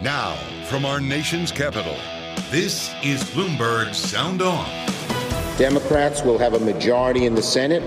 [0.00, 1.96] Now, from our nation's capital,
[2.52, 4.64] this is Bloomberg Sound On.
[5.58, 7.82] Democrats will have a majority in the Senate,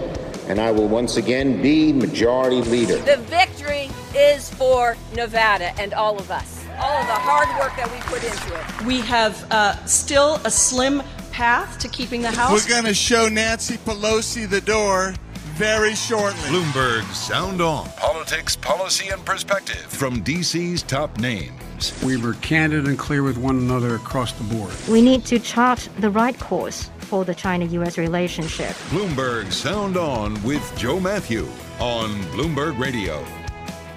[0.50, 2.98] and I will once again be majority leader.
[2.98, 7.90] The victory is for Nevada and all of us, all of the hard work that
[7.90, 8.86] we put into it.
[8.86, 11.02] We have uh, still a slim
[11.32, 12.52] path to keeping the House.
[12.52, 15.14] We're going to show Nancy Pelosi the door
[15.54, 16.42] very shortly.
[16.50, 17.88] Bloomberg Sound On.
[17.92, 21.54] Politics, policy, and perspective from DC's top names.
[22.04, 24.74] We were candid and clear with one another across the board.
[24.88, 28.76] We need to chart the right course for the China US relationship.
[28.90, 31.48] Bloomberg Sound On with Joe Matthew
[31.80, 33.26] on Bloomberg Radio.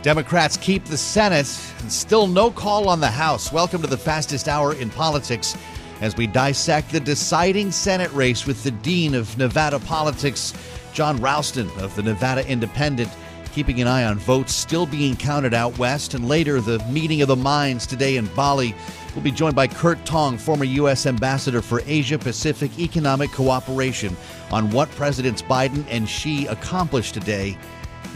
[0.03, 1.49] Democrats keep the Senate
[1.81, 3.53] and still no call on the House.
[3.53, 5.57] Welcome to the fastest hour in politics
[6.01, 10.53] as we dissect the deciding Senate race with the Dean of Nevada politics,
[10.93, 13.11] Jon Ralston of the Nevada Independent
[13.55, 16.15] keeping an eye on votes still being counted out west.
[16.15, 18.75] And later, the meeting of the minds today in Bali.
[19.15, 21.07] We'll be joined by Kurt Tong, former U.S.
[21.07, 24.17] Ambassador for Asia Pacific Economic Cooperation,
[24.51, 27.57] on what Presidents Biden and Xi accomplished today,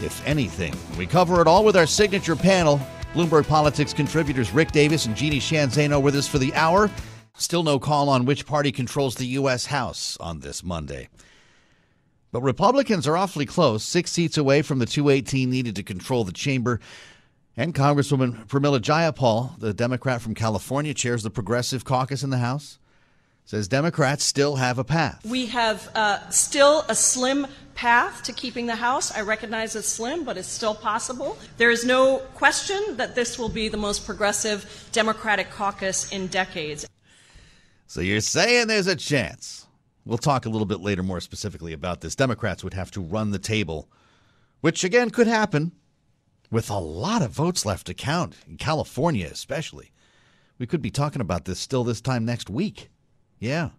[0.03, 0.75] if anything.
[0.97, 2.81] We cover it all with our signature panel.
[3.13, 6.91] Bloomberg Politics contributors Rick Davis and Jeannie Sheehan Zaino with us for the hour.
[7.37, 9.67] Still no call on which party controls the U.S.
[9.67, 11.07] House on this Monday.
[12.31, 16.31] But Republicans are awfully close, six seats away from the 218 needed to control the
[16.31, 16.79] chamber.
[17.57, 22.77] And Congresswoman Pramila Jayapal, the Democrat from California, chairs the Progressive Caucus in the House,
[23.45, 25.25] says Democrats still have a path.
[25.25, 29.11] We have uh, still a slim path to keeping the House.
[29.11, 31.37] I recognize it's slim, but it's still possible.
[31.57, 36.87] There is no question that this will be the most progressive Democratic caucus in decades.
[37.87, 39.65] So you're saying there's a chance?
[40.09, 42.15] We'll talk a little bit later more specifically about this.
[42.15, 43.91] Democrats would have to run the table,
[44.59, 45.71] which again could happen
[46.49, 49.91] with a lot of votes left to count, in California especially.
[50.57, 52.89] We could be talking about this still this time next week.
[53.37, 53.69] Yeah.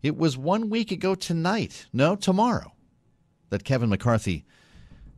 [0.00, 2.72] It was one week ago tonight, no, tomorrow,
[3.50, 4.44] that Kevin McCarthy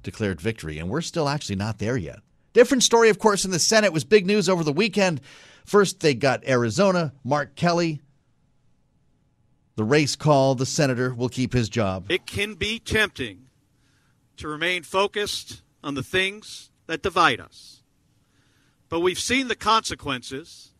[0.03, 2.21] declared victory, and we're still actually not there yet.
[2.55, 5.21] Different story, of course, in the Senate was big news over the weekend.
[5.67, 8.01] First, they got Arizona, Mark Kelly,
[9.77, 12.07] the race call, the senator will keep his job.
[12.09, 13.47] It can be tempting
[14.37, 17.83] to remain focused on the things that divide us.
[18.89, 20.73] But we've seen the consequences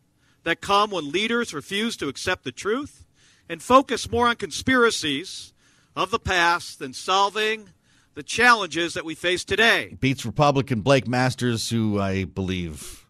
[0.43, 3.05] that come when leaders refuse to accept the truth
[3.49, 5.53] and focus more on conspiracies
[5.95, 7.69] of the past than solving
[8.13, 9.97] the challenges that we face today.
[9.99, 13.05] Beats Republican Blake Masters, who I believe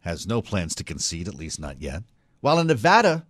[0.00, 2.02] has no plans to concede, at least not yet.
[2.40, 3.24] While in Nevada,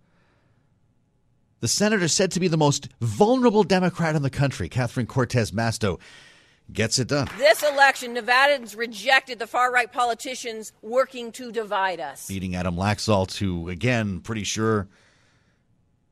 [1.63, 5.97] the senator said to be the most vulnerable Democrat in the country, Catherine Cortez Masto,
[6.73, 7.29] gets it done.
[7.37, 12.27] This election, Nevadans rejected the far right politicians working to divide us.
[12.27, 14.89] Beating Adam Laxalt, who, again, pretty sure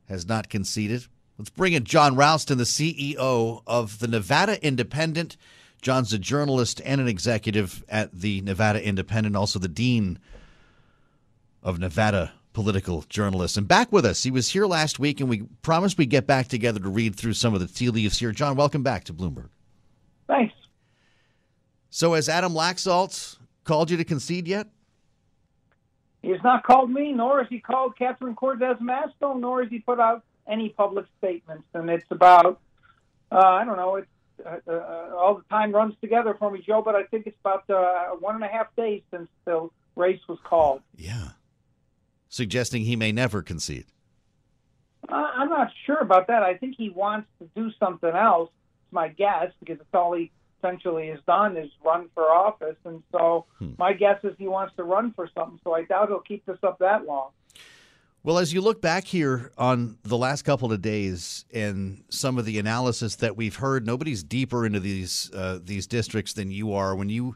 [0.08, 1.06] has not conceded.
[1.36, 5.36] Let's bring in Jon Ralston, the CEO of the Nevada Independent.
[5.82, 10.18] John's a journalist and an executive at the Nevada Independent, also the dean
[11.62, 14.22] of Nevada political journalist, and back with us.
[14.22, 17.34] He was here last week, and we promised we'd get back together to read through
[17.34, 18.32] some of the tea leaves here.
[18.32, 19.48] John, welcome back to Bloomberg.
[20.26, 20.54] Thanks.
[21.90, 24.68] So, has Adam Laxalt called you to concede yet?
[26.22, 29.80] He has not called me, nor has he called Catherine Cortez Masto, nor has he
[29.80, 31.64] put out any public statements.
[31.74, 32.60] And it's about,
[33.30, 34.08] uh, I don't know, it's,
[34.46, 37.68] uh, uh, all the time runs together for me, Joe, but I think it's about
[37.68, 40.82] uh, one and a half days since the race was called.
[40.96, 41.30] Yeah
[42.32, 43.84] suggesting he may never concede?
[45.08, 46.42] I'm not sure about that.
[46.42, 48.50] I think he wants to do something else.
[48.84, 53.02] It's my guess because it's all he essentially has done is run for office, and
[53.10, 53.72] so hmm.
[53.78, 55.58] my guess is he wants to run for something.
[55.64, 57.30] So I doubt he'll keep this up that long.
[58.22, 62.44] Well, as you look back here on the last couple of days and some of
[62.44, 66.94] the analysis that we've heard, nobody's deeper into these uh, these districts than you are.
[66.94, 67.34] When you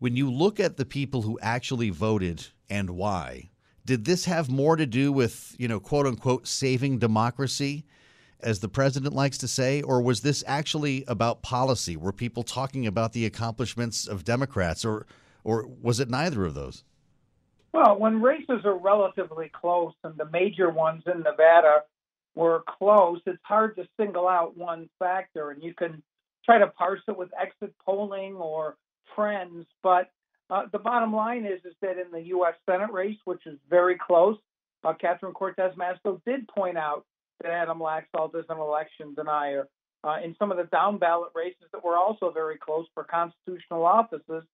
[0.00, 3.50] when you look at the people who actually voted and why,
[3.86, 7.84] did this have more to do with, you know, quote unquote, saving democracy,
[8.40, 11.96] as the president likes to say, or was this actually about policy?
[11.96, 15.06] Were people talking about the accomplishments of Democrats, or,
[15.44, 16.84] or was it neither of those?
[17.72, 21.84] Well, when races are relatively close and the major ones in Nevada
[22.34, 26.02] were close, it's hard to single out one factor, and you can
[26.44, 28.76] try to parse it with exit polling or
[29.14, 29.66] trends.
[29.82, 30.10] But
[30.50, 32.54] uh, the bottom line is is that in the U.S.
[32.68, 34.36] Senate race, which is very close,
[34.84, 37.04] uh, Catherine Cortez Masto did point out
[37.42, 39.68] that Adam Laxalt is an election denier.
[40.04, 43.84] Uh, in some of the down ballot races that were also very close for constitutional
[43.84, 44.44] offices,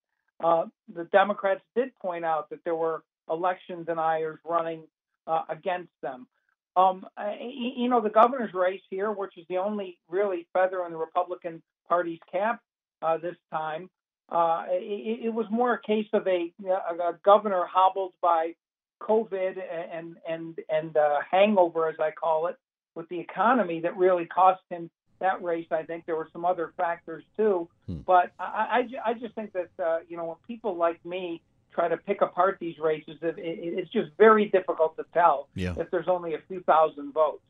[0.42, 4.84] uh, the Democrats did point out that there were election deniers running
[5.26, 6.26] uh, against them.
[6.74, 7.06] Um,
[7.38, 11.62] you know, the governor's race here, which is the only really feather in the Republican
[11.86, 12.60] Party's cap
[13.02, 13.90] uh, this time,
[14.32, 18.54] uh, it, it, was more a case of a, a, governor hobbled by
[19.02, 19.58] COVID
[19.92, 22.56] and and and uh, hangover, as I call it,
[22.94, 24.88] with the economy that really cost him
[25.20, 25.66] that race.
[25.70, 27.98] I think there were some other factors too, hmm.
[28.06, 31.42] but I, I, I, just think that uh, you know when people like me
[31.74, 35.74] try to pick apart these races, it, it, it's just very difficult to tell yeah.
[35.76, 37.42] if there's only a few thousand votes.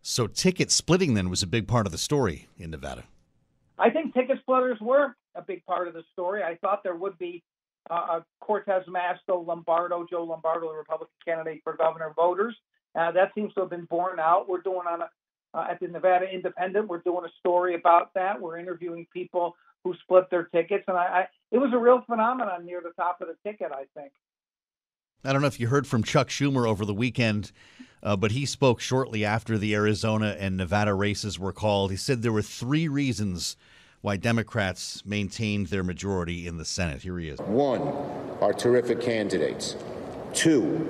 [0.00, 3.02] So ticket splitting then was a big part of the story in Nevada.
[3.80, 6.42] I think ticket splitters were a big part of the story.
[6.42, 7.42] I thought there would be
[7.90, 12.54] uh, Cortez Masto, Lombardo, Joe Lombardo, the Republican candidate for governor voters.
[12.94, 14.48] Uh, that seems to have been borne out.
[14.48, 15.10] We're doing on a,
[15.54, 18.40] uh, at the Nevada Independent, we're doing a story about that.
[18.40, 22.64] We're interviewing people who split their tickets, and I, I it was a real phenomenon
[22.64, 23.70] near the top of the ticket.
[23.70, 24.12] I think.
[25.24, 27.52] I don't know if you heard from Chuck Schumer over the weekend,
[28.02, 31.90] uh, but he spoke shortly after the Arizona and Nevada races were called.
[31.90, 33.56] He said there were three reasons
[34.04, 37.00] why Democrats maintained their majority in the Senate.
[37.00, 37.38] Here he is.
[37.40, 37.80] One,
[38.42, 39.76] our terrific candidates.
[40.34, 40.86] Two,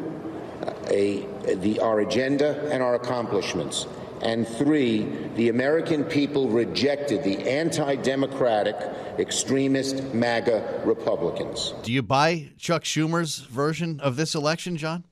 [0.91, 1.25] a,
[1.55, 3.87] the, our agenda and our accomplishments.
[4.21, 5.05] And three,
[5.37, 8.75] the American people rejected the anti democratic,
[9.21, 11.73] extremist MAGA Republicans.
[11.85, 15.05] Do you buy Chuck Schumer's version of this election, John?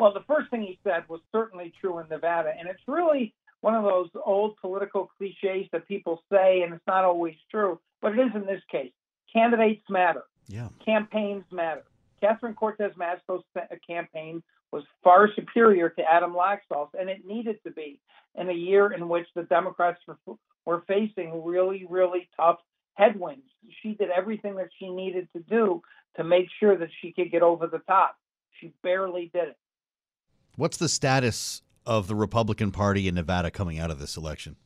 [0.00, 2.54] Well, the first thing he said was certainly true in Nevada.
[2.58, 7.04] And it's really one of those old political cliches that people say, and it's not
[7.04, 8.92] always true, but it is in this case.
[9.32, 10.24] Candidates matter.
[10.48, 10.68] Yeah.
[10.84, 11.84] Campaigns matter.
[12.20, 14.42] Catherine Cortez Masto's uh, campaign
[14.72, 18.00] was far superior to Adam Laxalt's, and it needed to be
[18.34, 20.36] in a year in which the Democrats were,
[20.66, 22.58] were facing really, really tough
[22.94, 23.46] headwinds.
[23.82, 25.82] She did everything that she needed to do
[26.16, 28.16] to make sure that she could get over the top.
[28.60, 29.56] She barely did it.
[30.56, 34.56] What's the status of the Republican Party in Nevada coming out of this election?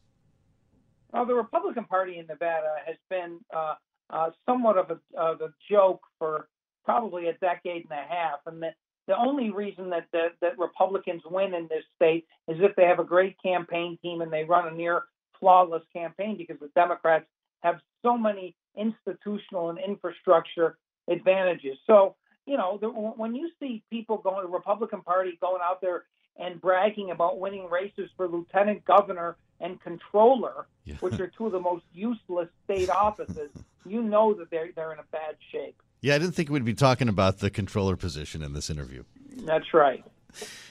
[1.12, 3.74] Well, the Republican Party in Nevada has been uh,
[4.10, 6.48] uh, somewhat of a, of a, joke for
[6.84, 8.70] probably a decade and a half, and the,
[9.06, 12.98] the only reason that, that that Republicans win in this state is if they have
[12.98, 15.04] a great campaign team and they run a near
[15.40, 17.26] flawless campaign because the Democrats
[17.62, 20.76] have so many institutional and infrastructure
[21.08, 21.78] advantages.
[21.86, 22.16] So,
[22.46, 26.04] you know, the, when you see people going, the Republican Party going out there
[26.38, 30.96] and bragging about winning races for lieutenant governor and controller, yeah.
[30.96, 33.50] which are two of the most useless state offices,
[33.86, 35.80] you know that they're they're in a bad shape.
[36.00, 39.04] Yeah, I didn't think we'd be talking about the controller position in this interview.
[39.44, 40.04] That's right.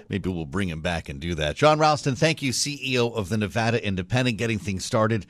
[0.09, 1.55] Maybe we'll bring him back and do that.
[1.55, 5.25] Jon Ralston, thank you, CEO of the Nevada Independent, getting things started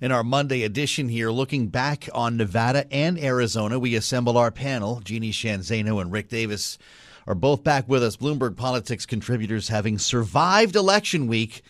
[0.00, 1.30] in our Monday edition here.
[1.30, 5.00] Looking back on Nevada and Arizona, we assemble our panel.
[5.00, 6.76] Jeannie Sheehan Zaino and Rick Davis
[7.26, 8.16] are both back with us.
[8.16, 11.62] Bloomberg Politics contributors having survived election week,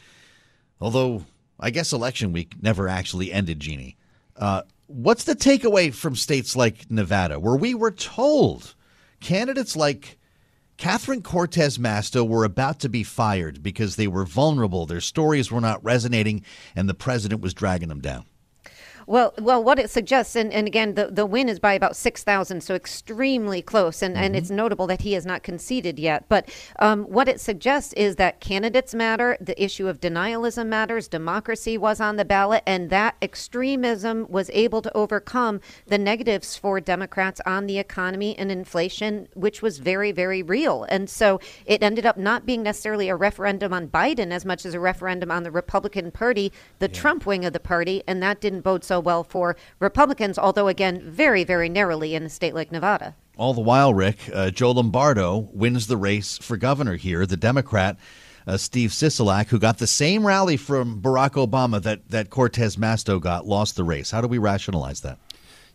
[0.81, 1.25] although
[1.59, 3.97] I guess election week never actually ended, Jeannie.
[4.37, 8.75] Uh, what's the takeaway from states like Nevada, where we were told
[9.21, 10.19] candidates like
[10.77, 15.61] Catherine Cortez Masto were about to be fired because they were vulnerable, their stories were
[15.61, 18.25] not resonating, and the president was dragging them down?
[19.13, 22.63] Well, well, what it suggests, and, and again, the, the win is by about 6,000,
[22.63, 24.01] so extremely close.
[24.01, 24.25] And, mm-hmm.
[24.25, 26.25] and it's notable that he has not conceded yet.
[26.31, 31.77] But um, what it suggests is that candidates matter, the issue of denialism matters, democracy
[31.77, 37.43] was on the ballot, and that extremism was able to overcome the negatives for Democrats
[37.45, 40.85] on the economy and inflation, which was very, very real.
[40.85, 44.73] And so it ended up not being necessarily a referendum on Biden as much as
[44.73, 46.99] a referendum on the Republican Party, the yeah.
[46.99, 50.69] Trump wing of the party, and that didn't bode so so well for Republicans, although,
[50.69, 53.15] again, very, very narrowly in a state like Nevada.
[53.37, 57.97] All the while, Rick, uh, Joe Lombardo wins the race for governor here, the Democrat.
[58.47, 63.21] Uh, Steve Sisolak, who got the same rally from Barack Obama that, that Cortez Masto
[63.21, 64.11] got, lost the race.
[64.11, 65.19] How do we rationalize that?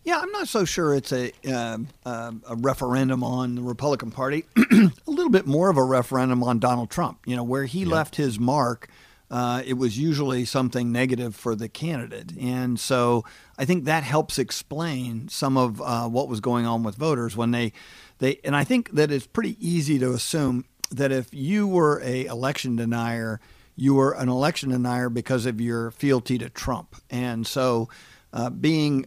[0.03, 4.46] Yeah, I'm not so sure it's a uh, uh, a referendum on the Republican Party.
[4.72, 7.19] a little bit more of a referendum on Donald Trump.
[7.25, 7.89] You know, where he yeah.
[7.89, 8.88] left his mark
[9.29, 12.31] uh, it was usually something negative for the candidate.
[12.39, 13.25] And so
[13.57, 17.51] I think that helps explain some of uh, what was going on with voters when
[17.51, 17.74] they,
[18.19, 22.25] they, and I think that it's pretty easy to assume that if you were a
[22.25, 23.41] election denier,
[23.75, 26.96] you were an election denier because of your fealty to Trump.
[27.10, 27.89] And so
[28.31, 29.05] uh, being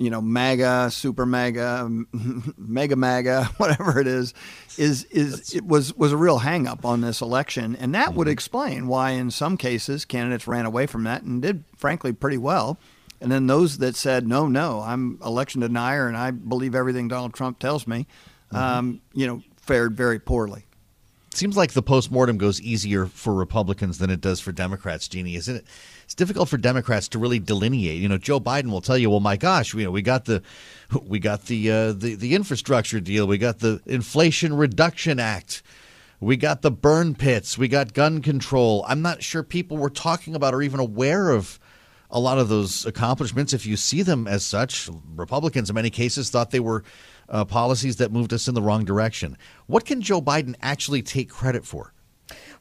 [0.00, 1.86] you know, MAGA, super MAGA,
[2.56, 4.32] mega MAGA, whatever it is,
[4.78, 8.16] is is it was was a real hangup on this election, and that mm-hmm.
[8.16, 12.38] would explain why, in some cases, candidates ran away from that and did, frankly, pretty
[12.38, 12.78] well.
[13.20, 17.34] And then those that said, "No, no, I'm election denier, and I believe everything Donald
[17.34, 18.06] Trump tells me,"
[18.50, 18.56] mm-hmm.
[18.56, 20.64] um, you know, fared very poorly.
[21.30, 25.36] It Seems like the postmortem goes easier for Republicans than it does for Democrats, Jeannie,
[25.36, 25.66] isn't it?
[26.10, 28.02] It's difficult for Democrats to really delineate.
[28.02, 30.42] You know, Joe Biden will tell you, "Well, my gosh, you know, we got the,
[31.04, 35.62] we got the uh, the the infrastructure deal, we got the Inflation Reduction Act."
[36.18, 37.56] We got the burn pits.
[37.56, 38.84] We got gun control.
[38.86, 41.58] I'm not sure people were talking about or even aware of
[42.10, 43.54] a lot of those accomplishments.
[43.54, 46.84] If you see them as such, Republicans in many cases thought they were
[47.30, 49.38] uh, policies that moved us in the wrong direction.
[49.66, 51.94] What can Joe Biden actually take credit for?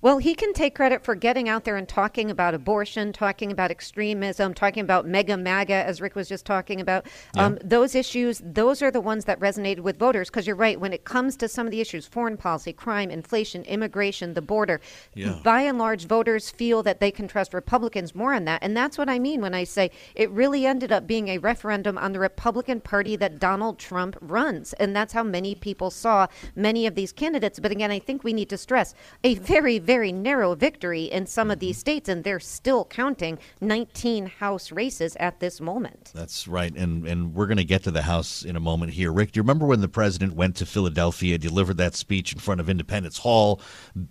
[0.01, 3.70] Well, he can take credit for getting out there and talking about abortion, talking about
[3.70, 7.06] extremism, talking about mega MAGA, as Rick was just talking about.
[7.36, 7.46] Yeah.
[7.46, 10.29] Um, those issues, those are the ones that resonated with voters.
[10.29, 13.63] Because you're right, when it comes to some of the issues foreign policy, crime, inflation,
[13.63, 14.79] immigration, the border
[15.15, 15.39] yeah.
[15.44, 18.63] by and large, voters feel that they can trust Republicans more on that.
[18.63, 21.98] And that's what I mean when I say it really ended up being a referendum
[21.98, 24.72] on the Republican Party that Donald Trump runs.
[24.74, 27.60] And that's how many people saw many of these candidates.
[27.60, 28.94] But again, I think we need to stress
[29.25, 31.79] a very, very narrow victory in some of these mm-hmm.
[31.79, 36.12] states, and they're still counting 19 House races at this moment.
[36.13, 39.12] That's right, and and we're going to get to the House in a moment here.
[39.12, 42.62] Rick, do you remember when the president went to Philadelphia, delivered that speech in front
[42.62, 43.62] of Independence Hall,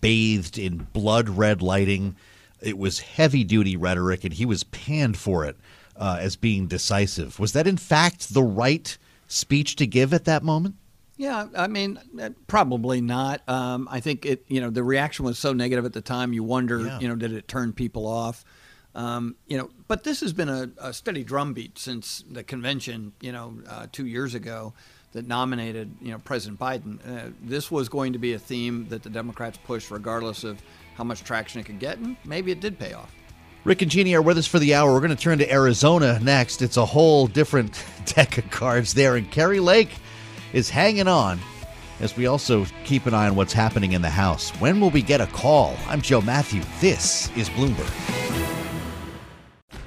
[0.00, 2.16] bathed in blood red lighting?
[2.60, 5.56] It was heavy duty rhetoric, and he was panned for it
[5.96, 7.38] uh, as being decisive.
[7.38, 10.74] Was that in fact the right speech to give at that moment?
[11.18, 13.46] Yeah, I mean, uh, probably not.
[13.48, 14.44] Um, I think it.
[14.46, 16.32] You know, the reaction was so negative at the time.
[16.32, 17.00] You wonder, yeah.
[17.00, 18.44] you know, did it turn people off?
[18.94, 23.12] Um, you know, but this has been a, a, steady drumbeat since the convention.
[23.20, 24.74] You know, uh, two years ago,
[25.12, 26.98] that nominated you know President Biden.
[27.04, 30.62] Uh, this was going to be a theme that the Democrats pushed, regardless of
[30.94, 33.12] how much traction it could get, and maybe it did pay off.
[33.64, 34.92] Rick and Jeannie are with us for the hour.
[34.92, 36.62] We're going to turn to Arizona next.
[36.62, 39.90] It's a whole different deck of cards there, and Kari Lake
[40.52, 41.38] is hanging on
[42.00, 44.50] as we also keep an eye on what's happening in the House.
[44.60, 45.74] When will we get a call?
[45.88, 46.62] I'm Joe Matthew.
[46.80, 47.88] This is Bloomberg.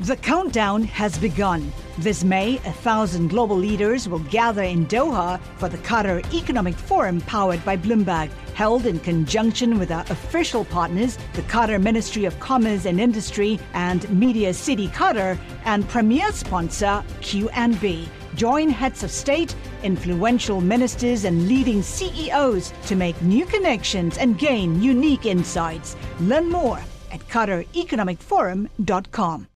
[0.02, 1.72] The countdown has begun.
[2.00, 7.22] This May, a thousand global leaders will gather in Doha for the Qatar Economic Forum
[7.22, 12.86] powered by Bloomberg, held in conjunction with our official partners, the Qatar Ministry of Commerce
[12.86, 18.08] and Industry and Media City Qatar, and premier sponsor QNB.
[18.36, 24.82] Join heads of state, influential ministers, and leading CEOs to make new connections and gain
[24.82, 25.98] unique insights.
[26.22, 26.80] Learn more
[27.12, 29.48] at QatarEconomicForum.com.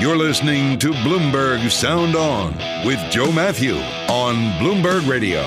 [0.00, 2.54] You're listening to Bloomberg Sound On
[2.86, 3.74] with Joe Matthew
[4.08, 5.42] on Bloomberg Radio.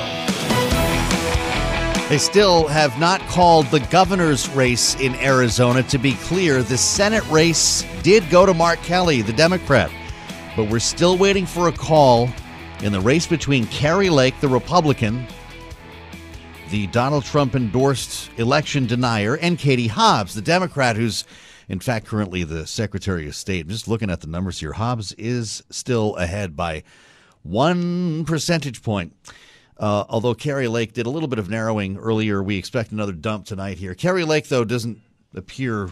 [2.10, 5.82] They still have not called the governor's race in Arizona.
[5.84, 9.90] To be clear, the Senate race did go to Mark Kelly, the Democrat
[10.56, 12.30] but we're still waiting for a call
[12.82, 15.26] in the race between Kari Lake, the Republican,
[16.70, 21.24] the Donald Trump endorsed election denier, and Katie Hobbs, the Democrat, who's
[21.70, 23.68] in fact currently the Secretary of State.
[23.68, 24.74] Just looking at the numbers here.
[24.74, 26.84] Hobbs is still ahead by
[27.42, 29.16] one percentage point.
[29.78, 33.46] Uh, although Kari Lake did a little bit of narrowing earlier, we expect another dump
[33.46, 33.96] tonight here.
[33.96, 35.00] Kari Lake, though, doesn't
[35.36, 35.90] appear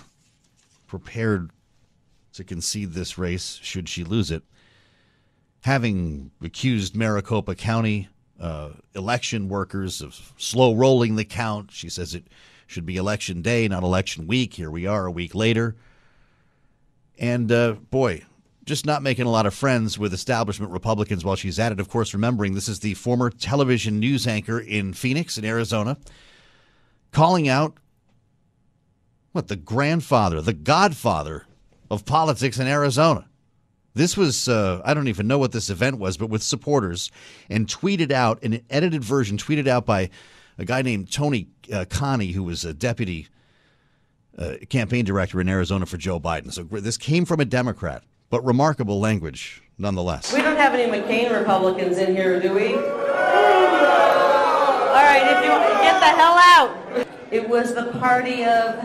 [0.88, 1.50] prepared
[2.34, 4.44] to concede this race should she lose it
[5.62, 8.10] having accused Maricopa County
[8.40, 11.72] uh, election workers of slow rolling the count.
[11.72, 12.26] She says it
[12.66, 14.56] should be election day, not election week.
[14.56, 15.76] Here we are a week later.
[17.20, 18.24] And uh, boy,
[18.66, 21.80] just not making a lot of friends with establishment Republicans while she's at it.
[21.80, 25.98] Of course, remembering this is the former television news anchor in Phoenix, in Arizona,
[27.12, 27.78] calling out
[29.34, 31.46] what the grandfather, the godfather
[31.92, 33.28] of politics in Arizona.
[33.94, 37.12] This was, uh, I don't even know what this event was, but with supporters
[37.50, 40.10] and tweeted out, an edited version tweeted out by
[40.58, 43.28] a guy named Tony uh, Cani, who was a deputy
[44.38, 46.54] uh, campaign director in Arizona for Joe Biden.
[46.54, 50.34] So this came from a Democrat, but remarkable language nonetheless.
[50.34, 52.76] We don't have any McCain Republicans in here, do we?
[52.76, 52.82] All
[55.04, 55.50] right, if you
[55.82, 57.08] get the hell out.
[57.32, 58.82] It was the party of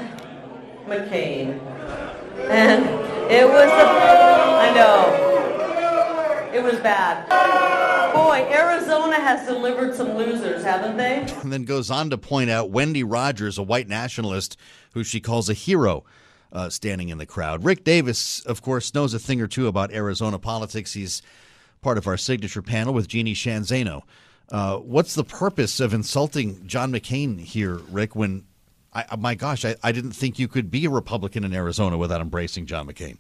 [0.88, 1.60] McCain.
[2.44, 2.84] And
[3.30, 7.26] it was the, I know, it was bad.
[8.14, 11.26] Boy, Arizona has delivered some losers, haven't they?
[11.42, 14.56] And then goes on to point out Wendy Rogers, a white nationalist
[14.92, 16.04] who she calls a hero.
[16.52, 17.64] Uh, standing in the crowd.
[17.64, 20.92] Rick Davis, of course, knows a thing or two about Arizona politics.
[20.94, 21.20] He's
[21.82, 24.02] part of our signature panel with Jeannie Sheehan Zaino.
[24.50, 28.14] Uh, what's the purpose of insulting John McCain here, Rick?
[28.14, 28.44] When,
[29.10, 32.20] I, my gosh, I, I didn't think you could be a Republican in Arizona without
[32.20, 33.18] embracing John McCain.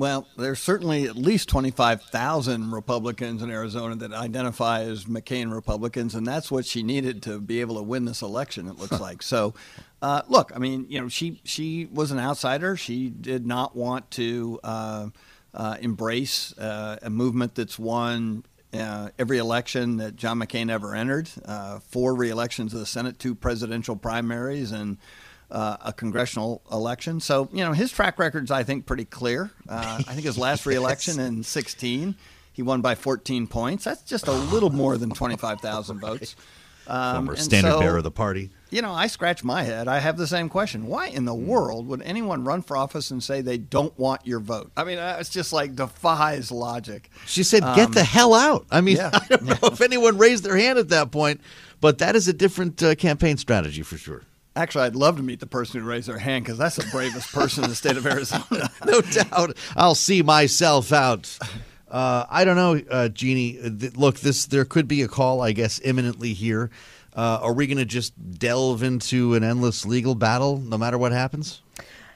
[0.00, 6.26] Well, there's certainly at least 25,000 Republicans in Arizona that identify as McCain Republicans, and
[6.26, 8.66] that's what she needed to be able to win this election.
[8.66, 9.22] It looks like.
[9.22, 9.52] So,
[10.00, 12.76] uh, look, I mean, you know, she she was an outsider.
[12.76, 15.08] She did not want to uh,
[15.52, 18.44] uh, embrace uh, a movement that's won.
[18.72, 23.34] Uh, every election that John McCain ever entered, uh, four re-elections of the Senate, two
[23.34, 24.96] presidential primaries, and
[25.50, 27.20] uh, a congressional election.
[27.20, 29.50] So, you know, his track record's, I think, pretty clear.
[29.68, 32.14] Uh, I think his last re-election in 16,
[32.52, 33.84] he won by 14 points.
[33.84, 36.08] That's just a little more than 25,000 right.
[36.08, 36.36] votes.
[36.86, 38.50] Um, Former standard so, bearer of the party.
[38.70, 39.88] You know, I scratch my head.
[39.88, 40.86] I have the same question.
[40.86, 44.38] Why in the world would anyone run for office and say they don't want your
[44.38, 44.70] vote?
[44.76, 47.10] I mean, uh, it's just like defies logic.
[47.26, 50.18] She said, "Get um, the hell out." I mean, yeah, I don't know if anyone
[50.18, 51.40] raised their hand at that point,
[51.80, 54.22] but that is a different uh, campaign strategy for sure.
[54.56, 57.32] Actually, I'd love to meet the person who raised their hand because that's the bravest
[57.32, 58.70] person in the state of Arizona.
[58.84, 59.56] no doubt.
[59.76, 61.38] I'll see myself out.
[61.90, 63.54] Uh, I don't know, uh, Jeannie.
[63.54, 66.70] Th- look, this there could be a call, I guess, imminently here.
[67.14, 71.12] Uh, are we going to just delve into an endless legal battle no matter what
[71.12, 71.60] happens?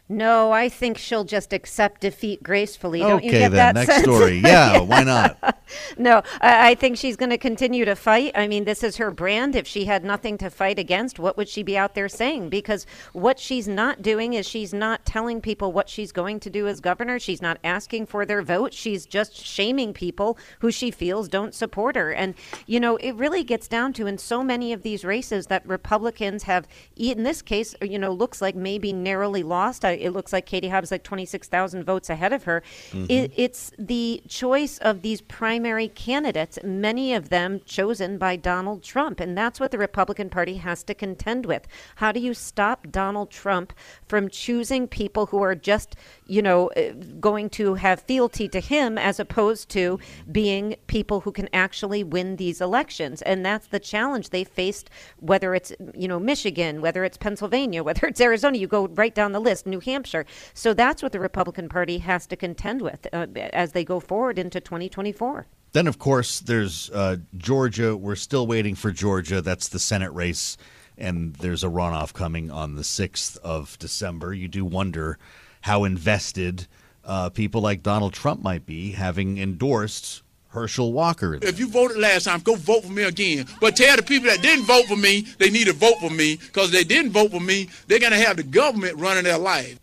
[0.07, 2.99] No, I think she'll just accept defeat gracefully.
[2.99, 3.53] Don't okay, you get then.
[3.53, 4.03] that Next sense?
[4.03, 4.37] story.
[4.37, 5.63] Yeah, why not?
[5.97, 8.33] no, I, I think she's going to continue to fight.
[8.35, 9.57] I mean, this is her brand.
[9.57, 12.51] If she had nothing to fight against, what would she be out there saying?
[12.51, 12.85] Because
[13.15, 16.81] what she's not doing is she's not telling people what she's going to do as
[16.81, 17.19] governor.
[17.19, 18.75] She's not asking for their vote.
[18.75, 22.13] She's just shaming people who she feels don't support her.
[22.13, 22.35] And,
[22.67, 26.43] you know, it really gets down to in so many of these races that Republicans
[26.43, 29.83] have, in this case, you know, looks like maybe narrowly lost.
[29.83, 32.63] I, it looks like Katie Hobbs like 26,000 votes ahead of her.
[32.91, 33.07] Mm-hmm.
[33.09, 39.21] It, it's the choice of these primary candidates, many of them chosen by Donald Trump.
[39.21, 41.67] And that's what the Republican Party has to contend with.
[41.97, 43.73] How do you stop Donald Trump
[44.07, 48.99] from choosing people who are just, you know, uh, going to have fealty to him
[48.99, 49.99] as opposed to
[50.31, 53.23] being people who can actually win these elections?
[53.23, 58.07] And that's the challenge they faced, whether it's, you know, Michigan, whether it's Pennsylvania, whether
[58.07, 60.27] it's Arizona, you go right down the list, New Hampshire.
[60.55, 64.39] So that's what the Republican Party has to contend with uh, as they go forward
[64.39, 65.47] into 2024.
[65.73, 67.97] Then, of course, there's uh, Georgia.
[67.97, 69.41] We're still waiting for Georgia.
[69.43, 70.57] That's the Senate race,
[70.97, 74.33] and there's a runoff coming on the 6th of December.
[74.33, 75.19] You do wonder
[75.63, 76.69] how invested
[77.05, 80.23] uh, people like Donald Trump might be, having endorsed
[80.55, 81.39] Herschel Walker.
[81.43, 83.47] If you voted last time, go vote for me again.
[83.61, 86.37] But tell the people that didn't vote for me, they need to vote for me
[86.37, 89.79] because they didn't vote for me, they're going to have the government running their life.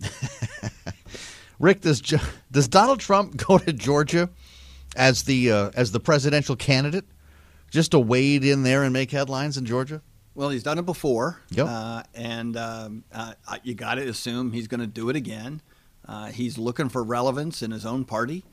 [1.58, 2.00] Rick, does
[2.52, 4.30] does Donald Trump go to Georgia
[4.94, 7.04] as the uh, as the presidential candidate,
[7.70, 10.00] just to wade in there and make headlines in Georgia?
[10.36, 11.66] Well, he's done it before, yep.
[11.68, 13.32] Uh, and um, uh,
[13.64, 15.60] you got to assume he's going to do it again.
[16.06, 18.44] Uh, he's looking for relevance in his own party.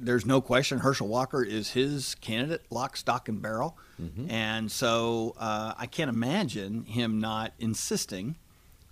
[0.00, 3.76] Uh, there's no question Herschel Walker is his candidate, lock, stock, and barrel.
[4.00, 4.30] Mm-hmm.
[4.30, 8.36] And so uh, I can't imagine him not insisting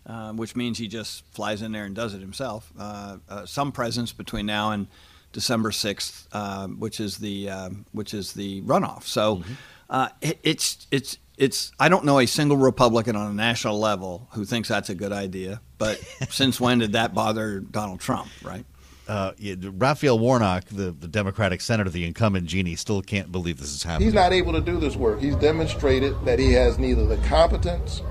[0.09, 2.73] uh, which means he just flies in there and does it himself.
[2.79, 4.87] Uh, uh, some presence between now and
[5.33, 9.05] December sixth, um, which is the um, which is the runoff.
[9.05, 9.53] So mm-hmm.
[9.91, 14.29] Uh, it, it's it's it's I don't know a single Republican on a national level
[14.33, 15.63] who thinks that's a good idea.
[15.79, 18.29] But since when did that bother Donald Trump?
[18.43, 18.67] Right.
[19.09, 23.83] Uh, Raphael Warnock, the, the Democratic senator, the incumbent Jeannie, still can't believe this is
[23.83, 24.07] happening.
[24.07, 25.21] He's not able to do this work.
[25.21, 28.03] He's demonstrated that he has neither the competence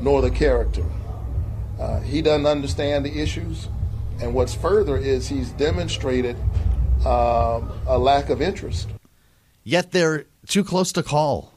[0.00, 0.84] nor the character
[1.80, 3.68] uh, he doesn't understand the issues.
[4.20, 6.36] And what's further is he's demonstrated
[7.06, 8.88] uh, a lack of interest.
[9.64, 11.54] Yet they're too close to call.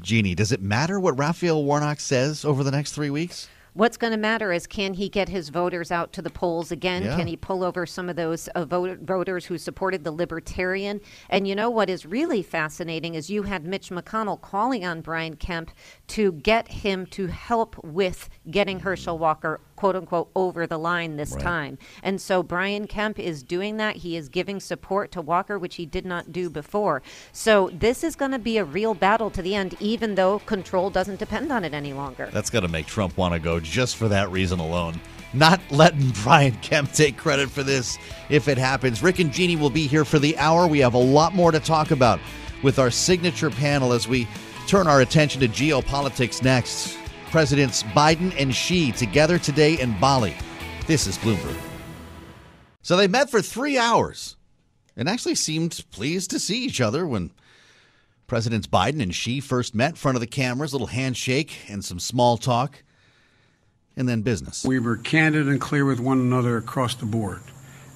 [0.00, 3.48] Jeannie, does it matter what Raphael Warnock says over the next three weeks?
[3.76, 7.02] What's going to matter is can he get his voters out to the polls again?
[7.02, 7.14] Yeah.
[7.14, 10.98] Can he pull over some of those uh, vote- voters who supported the Libertarian?
[11.28, 15.36] And you know what is really fascinating is you had Mitch McConnell calling on Brian
[15.36, 15.72] Kemp
[16.06, 21.32] to get him to help with getting Herschel Walker quote unquote over the line this
[21.32, 21.42] right.
[21.42, 21.78] time.
[22.02, 23.96] And so Brian Kemp is doing that.
[23.96, 27.02] He is giving support to Walker, which he did not do before.
[27.32, 30.90] So this is going to be a real battle to the end, even though control
[30.90, 32.28] doesn't depend on it any longer.
[32.32, 35.00] That's going to make Trump want to go just for that reason alone.
[35.32, 39.02] not letting Brian Kemp take credit for this if it happens.
[39.02, 40.66] Rick and Jeannie will be here for the hour.
[40.66, 42.20] We have a lot more to talk about
[42.62, 44.26] with our signature panel as we
[44.66, 46.98] turn our attention to geopolitics next.
[47.30, 50.34] Presidents Biden and Xi together today in Bali.
[50.86, 51.56] This is Bloomberg.
[52.82, 54.36] So they met for three hours
[54.96, 57.32] and actually seemed pleased to see each other when
[58.26, 61.84] Presidents Biden and Xi first met in front of the cameras, a little handshake and
[61.84, 62.82] some small talk,
[63.96, 64.64] and then business.
[64.64, 67.42] We were candid and clear with one another across the board.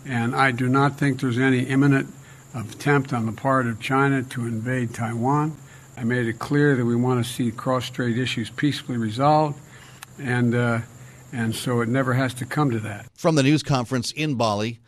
[0.07, 2.09] And I do not think there's any imminent
[2.55, 5.57] attempt on the part of China to invade Taiwan.
[6.01, 9.61] I made it clear that we want to see cross-strait issues peacefully resolved,
[10.19, 10.81] and uh,
[11.31, 13.07] and so it never has to come to that.
[13.13, 14.81] From the news conference in Bali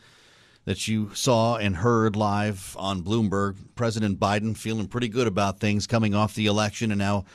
[0.64, 5.86] that you saw and heard live on Bloomberg, President Biden feeling pretty good about things
[5.86, 7.26] coming off the election and now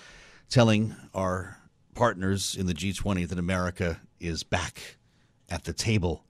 [0.49, 1.59] telling our
[1.93, 4.97] partners in the G20 that America is back
[5.51, 6.23] at the table.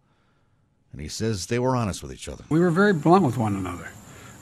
[0.92, 2.44] And he says they were honest with each other.
[2.50, 3.90] We were very blunt with one another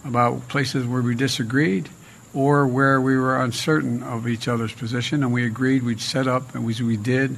[0.06, 1.88] about places where we disagreed
[2.36, 6.54] or where we were uncertain of each other's position, and we agreed we'd set up,
[6.54, 7.38] and we, we did,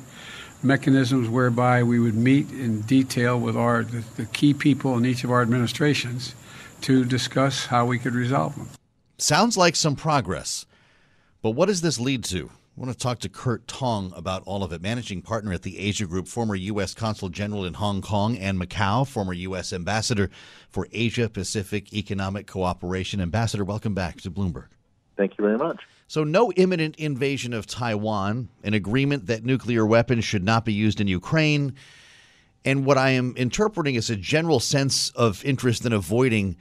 [0.63, 5.23] mechanisms whereby we would meet in detail with our the, the key people in each
[5.23, 6.33] of our administrations
[6.81, 8.67] to discuss how we could resolve them.
[9.19, 10.65] Sounds like some progress.
[11.41, 12.49] But what does this lead to?
[12.49, 15.79] I want to talk to Kurt Tong about all of it, managing partner at the
[15.79, 16.93] Asia Group, former U.S.
[16.93, 19.73] Consul General in Hong Kong and Macau, former U.S.
[19.73, 20.29] Ambassador
[20.69, 23.19] for Asia Pacific Economic Cooperation.
[23.19, 24.67] Ambassador, welcome back to Bloomberg.
[25.17, 25.81] Thank you very much.
[26.07, 31.01] So, no imminent invasion of Taiwan, an agreement that nuclear weapons should not be used
[31.01, 31.73] in Ukraine,
[32.63, 36.55] and what I am interpreting is a general sense of interest in avoiding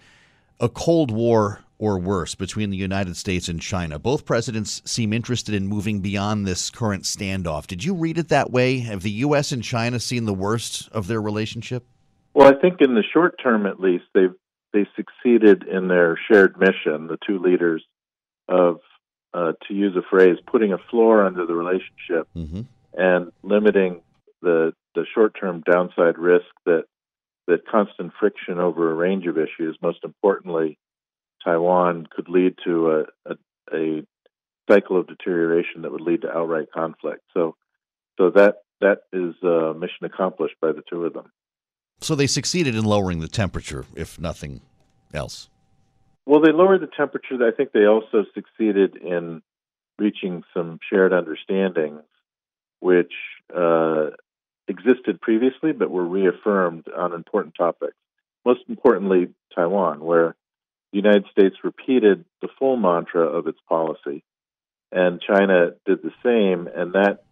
[0.59, 3.99] a Cold War or worse between the United States and China.
[3.99, 7.66] Both presidents seem interested in moving beyond this current standoff.
[7.66, 8.79] Did you read it that way?
[8.79, 9.53] Have the U.S.
[9.53, 11.87] and China seen the worst of their relationship?
[12.35, 14.35] Well, I think in the short term, at least, they've
[14.73, 17.07] they succeeded in their shared mission.
[17.07, 17.83] The two leaders
[18.49, 18.81] of,
[19.35, 22.63] uh, to use a phrase, putting a floor under the relationship mm-hmm.
[22.95, 24.03] and limiting
[24.43, 26.85] the the short term downside risk that
[27.47, 30.79] that constant friction over a range of issues, most importantly,
[31.45, 33.37] Taiwan, could lead to a, a,
[33.73, 34.03] a
[34.69, 37.21] cycle of deterioration that would lead to outright conflict.
[37.33, 37.55] So,
[38.19, 41.31] so that that is uh, mission accomplished by the two of them.
[42.01, 44.61] So they succeeded in lowering the temperature, if nothing
[45.15, 45.49] else.
[46.27, 47.37] Well, they lowered the temperature.
[47.47, 49.43] I think they also succeeded in
[49.99, 52.03] reaching some shared understandings,
[52.81, 53.12] which
[53.57, 54.11] uh,
[54.69, 57.97] existed previously but were reaffirmed on important topics.
[58.45, 60.35] Most importantly, Taiwan, where
[60.93, 64.25] the United States repeated the full mantra of its policy,
[64.93, 67.25] and China did the same, and that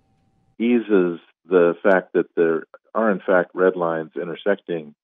[0.59, 4.95] eases the fact that there are, in fact, red lines intersecting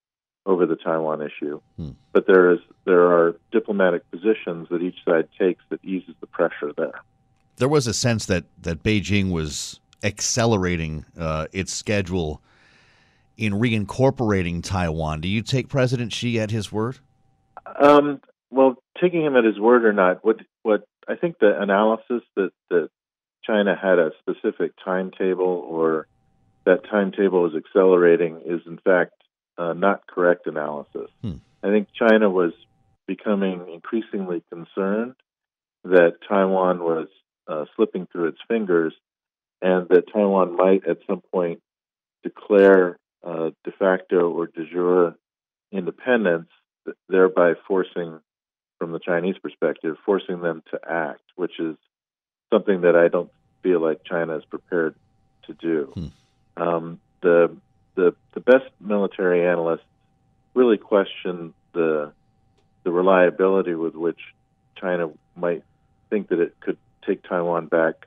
[0.46, 1.60] over the Taiwan issue.
[1.76, 1.90] Hmm.
[2.12, 6.72] But there is there are diplomatic positions that each side takes that eases the pressure
[6.76, 7.00] there.
[7.56, 12.40] There was a sense that that Beijing was accelerating uh, its schedule
[13.36, 15.20] in reincorporating Taiwan.
[15.20, 16.98] Do you take President Xi at his word?
[17.80, 22.22] Um, well, taking him at his word or not, what what I think the analysis
[22.36, 22.88] that that
[23.44, 26.06] China had a specific timetable or
[26.64, 29.14] that timetable is accelerating is in fact
[29.60, 31.10] uh, not correct analysis.
[31.22, 31.34] Hmm.
[31.62, 32.52] I think China was
[33.06, 35.14] becoming increasingly concerned
[35.84, 37.08] that Taiwan was
[37.46, 38.94] uh, slipping through its fingers
[39.60, 41.60] and that Taiwan might at some point
[42.22, 45.16] declare uh, de facto or de jure
[45.70, 46.48] independence,
[47.08, 48.18] thereby forcing,
[48.78, 51.76] from the Chinese perspective, forcing them to act, which is
[52.50, 53.30] something that I don't
[53.62, 54.94] feel like China is prepared
[55.46, 55.92] to do.
[55.94, 56.62] Hmm.
[56.62, 57.54] Um, the
[57.94, 59.84] the the best military analysts
[60.54, 62.12] really question the
[62.84, 64.20] the reliability with which
[64.76, 65.62] China might
[66.08, 68.06] think that it could take Taiwan back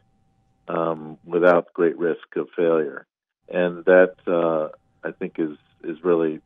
[0.68, 3.06] um, without great risk of failure,
[3.50, 4.70] and that uh,
[5.08, 6.40] I think is is really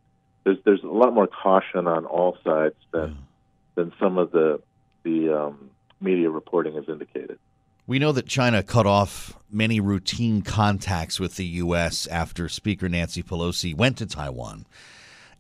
[0.44, 3.18] there's there's a lot more caution on all sides than
[3.76, 4.62] than some of the
[5.04, 5.70] the um,
[6.02, 7.40] media reporting has indicated.
[7.88, 12.06] We know that China cut off many routine contacts with the U.S.
[12.08, 14.66] after Speaker Nancy Pelosi went to Taiwan.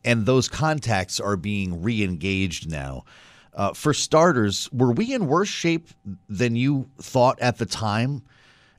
[0.06, 3.04] And those contacts are being re engaged now.
[3.54, 5.90] Uh, for starters, were we in worse shape
[6.30, 8.22] than you thought at the time?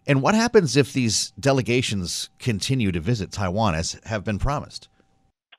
[0.07, 4.89] And what happens if these delegations continue to visit Taiwan as have been promised?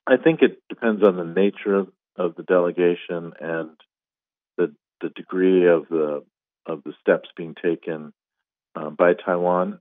[0.08, 3.69] I think it depends on the nature of, of the delegation and
[4.58, 6.24] the the degree of the
[6.69, 8.13] of the steps being taken
[8.75, 9.79] uh, by Taiwan.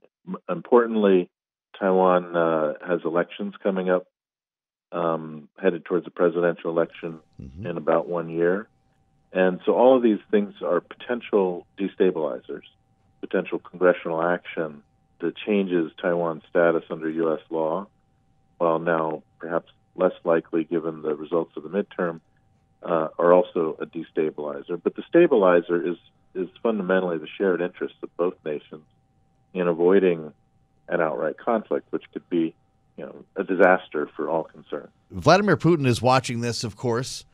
[0.49, 1.29] Importantly,
[1.79, 4.07] Taiwan uh, has elections coming up,
[4.91, 7.67] um, headed towards a presidential election Mm-hmm.
[7.67, 8.67] in about one year.
[9.31, 12.63] And so all of these things are potential destabilizers,
[13.21, 14.83] potential congressional action
[15.21, 17.39] that changes Taiwan's status under U.S.
[17.49, 17.87] law,
[18.57, 22.19] while now perhaps less likely given the results of the midterm,
[22.83, 24.79] uh, are also a destabilizer.
[24.81, 25.97] But the stabilizer is,
[26.33, 28.85] is fundamentally the shared interests of both nations
[29.53, 30.31] in avoiding
[30.87, 32.55] an outright conflict, which could be
[32.97, 34.89] you know, a disaster for all concerned.
[35.11, 37.25] Vladimir Putin is watching this, of course.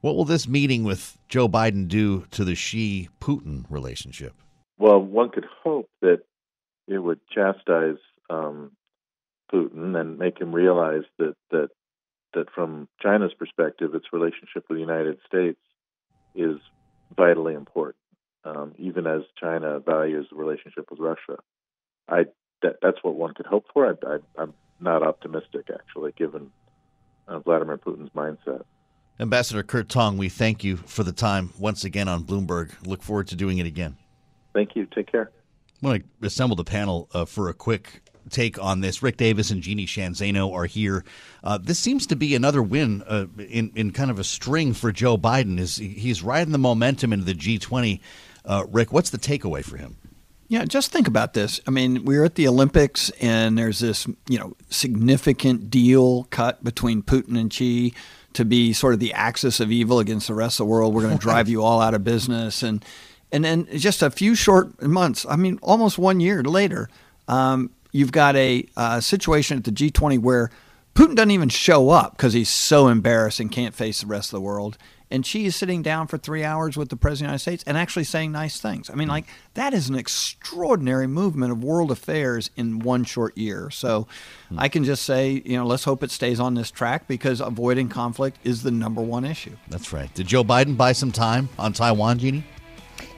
[0.00, 4.34] What will this meeting with Joe Biden do to the Xi Putin relationship?
[4.78, 6.22] Well, one could hope that
[6.88, 8.72] it would chastise um,
[9.52, 11.68] Putin and make him realize that, that
[12.34, 15.60] that from China's perspective, its relationship with the United States
[16.34, 16.56] is
[17.16, 17.96] vitally important,
[18.44, 21.38] um, even as China values the relationship with Russia.
[22.08, 22.24] I
[22.62, 23.86] that, that's what one could hope for.
[23.86, 26.50] I, I, I'm not optimistic, actually, given
[27.28, 28.62] uh, Vladimir Putin's mindset.
[29.20, 32.72] Ambassador Kurt Tong, we thank you for the time once again on Bloomberg.
[32.86, 33.96] Look forward to doing it again.
[34.54, 34.86] Thank you.
[34.86, 35.30] Take care.
[35.82, 39.02] I want to assemble the panel uh, for a quick take on this.
[39.02, 41.04] Rick Davis and Jeannie Sheehan Zaino are here.
[41.42, 44.92] Uh, this seems to be another win uh, in in kind of a string for
[44.92, 45.58] Joe Biden.
[45.58, 48.00] Is he's riding the momentum into the G20?
[48.44, 49.96] Uh, Rick, what's the takeaway for him?
[50.52, 51.62] Yeah, just think about this.
[51.66, 57.02] I mean, we're at the Olympics, and there's this, you know, significant deal cut between
[57.02, 57.94] Putin and Xi
[58.34, 60.94] to be sort of the axis of evil against the rest of the world.
[60.94, 62.84] We're going to drive you all out of business, and
[63.32, 65.24] and then just a few short months.
[65.26, 66.90] I mean, almost one year later,
[67.28, 70.50] um, you've got a uh, situation at the G20 where
[70.94, 74.36] Putin doesn't even show up because he's so embarrassed and can't face the rest of
[74.36, 74.76] the world.
[75.10, 77.64] And Xi is sitting down for three hours with the President of the United States
[77.66, 78.88] and actually saying nice things.
[78.88, 83.68] I mean, like, that is an extraordinary movement of world affairs in one short year.
[83.68, 84.06] So
[84.56, 87.90] I can just say, you know, let's hope it stays on this track because avoiding
[87.90, 89.54] conflict is the number one issue.
[89.68, 90.12] That's right.
[90.14, 92.44] Did Joe Biden buy some time on Taiwan, Jeannie?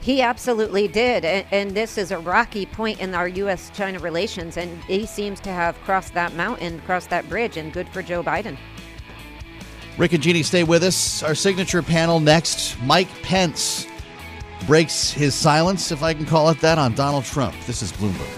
[0.05, 1.25] He absolutely did.
[1.25, 3.71] And, and this is a rocky point in our U.S.
[3.73, 4.55] China relations.
[4.55, 8.21] And he seems to have crossed that mountain, crossed that bridge, and good for Joe
[8.21, 8.55] Biden.
[9.97, 11.23] Rick and Jeannie, stay with us.
[11.23, 12.79] Our signature panel next.
[12.83, 13.87] Mike Pence
[14.67, 17.55] breaks his silence, if I can call it that, on Donald Trump.
[17.65, 18.29] This is Bloomberg.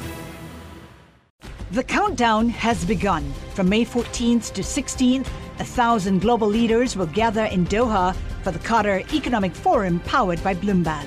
[1.71, 3.29] The countdown has begun.
[3.55, 5.27] From May 14th to 16th,
[5.59, 10.55] a thousand global leaders will gather in Doha for the Qatar Economic Forum powered by
[10.55, 11.05] Bloomberg.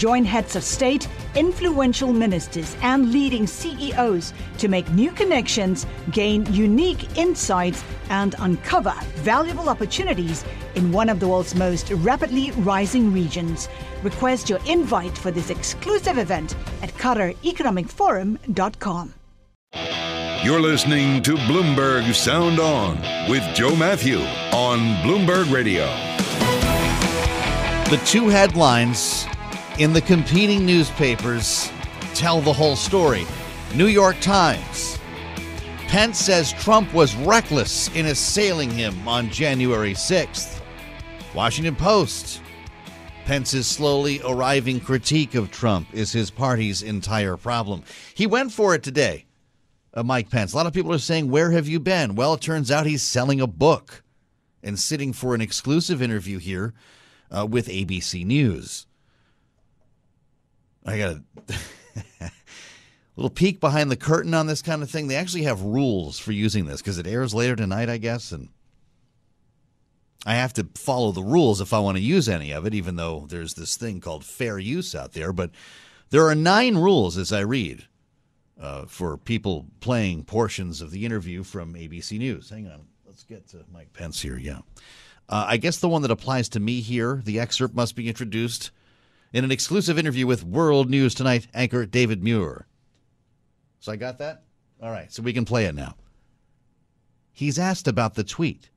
[0.00, 7.18] Join heads of state, influential ministers, and leading CEOs to make new connections, gain unique
[7.18, 10.42] insights, and uncover valuable opportunities
[10.74, 13.68] in one of the world's most rapidly rising regions.
[14.02, 19.14] Request your invite for this exclusive event at QatarEconomicForum.com.
[20.42, 22.96] You're listening to Bloomberg Sound On
[23.28, 24.20] with Joe Matthew
[24.54, 25.84] on Bloomberg Radio.
[27.90, 29.26] The two headlines
[29.80, 31.70] in the competing newspapers
[32.14, 33.26] tell the whole story.
[33.74, 34.98] New York Times.
[35.88, 40.60] Pence says Trump was reckless in assailing him on January 6th.
[41.34, 42.42] Washington Post.
[43.24, 47.82] Pence's slowly arriving critique of Trump is his party's entire problem.
[48.14, 49.24] He went for it today.
[49.94, 50.52] Uh, Mike Pence.
[50.52, 52.16] A lot of people are saying, Where have you been?
[52.16, 54.02] Well, it turns out he's selling a book
[54.62, 56.74] and sitting for an exclusive interview here
[57.30, 58.86] uh, with ABC News.
[60.84, 61.22] I got a
[63.16, 65.08] little peek behind the curtain on this kind of thing.
[65.08, 68.48] They actually have rules for using this because it airs later tonight, I guess, and
[70.26, 72.96] I have to follow the rules if I want to use any of it, even
[72.96, 75.32] though there's this thing called fair use out there.
[75.32, 75.50] But
[76.10, 77.86] there are nine rules as I read
[78.60, 82.50] uh, for people playing portions of the interview from ABC News.
[82.50, 82.86] Hang on.
[83.06, 84.36] Let's get to Mike Pence here.
[84.36, 84.60] Yeah.
[85.28, 88.70] Uh, I guess the one that applies to me here, the excerpt must be introduced
[89.32, 92.66] in an exclusive interview with World News Tonight anchor David Muir.
[93.78, 94.44] So I got that?
[94.82, 95.94] All right, so we can play it now.
[97.32, 98.70] He's asked about the tweet.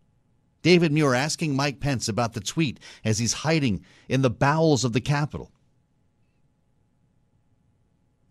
[0.62, 4.94] David Muir asking Mike Pence about the tweet as he's hiding in the bowels of
[4.94, 5.52] the Capitol.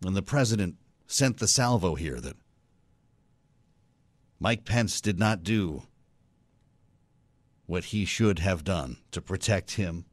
[0.05, 2.37] And the president sent the salvo here that
[4.41, 5.83] Mike Pence did not do
[7.67, 10.07] what he should have done to protect him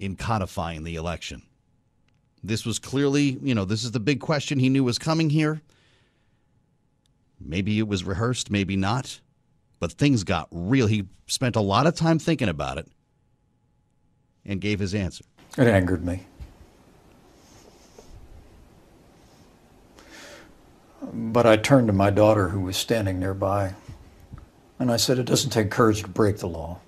[0.00, 1.42] in codifying the election.
[2.42, 5.60] This was clearly, you know, this is the big question he knew was coming here.
[7.38, 9.20] Maybe it was rehearsed, maybe not.
[9.78, 10.86] But things got real.
[10.86, 12.88] He spent a lot of time thinking about it
[14.44, 15.24] and gave his answer.
[15.56, 16.26] It angered me.
[21.12, 23.74] But I turned to my daughter, who was standing nearby,
[24.78, 26.78] and I said, It doesn't take courage to break the law,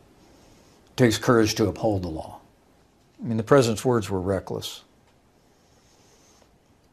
[0.87, 2.42] it takes courage to uphold the law.
[3.23, 4.83] I mean, the president's words were reckless.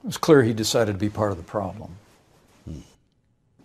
[0.03, 1.95] It was clear he decided to be part of the problem.